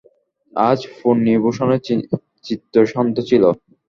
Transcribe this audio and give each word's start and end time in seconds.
আজ 0.53 0.79
ফণিভূষণের 0.97 1.81
চিত্ত 2.45 2.73
শান্ত 2.91 3.15
ছিল। 3.29 3.43